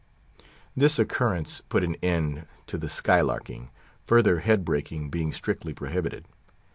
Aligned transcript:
This 0.75 0.97
occurrence 0.97 1.61
put 1.69 1.83
an 1.83 1.93
end 2.01 2.47
to 2.65 2.79
the 2.79 2.87
"skylarking," 2.89 3.67
further 4.03 4.39
head 4.39 4.65
breaking 4.65 5.11
being 5.11 5.31
strictly 5.31 5.75
prohibited. 5.75 6.25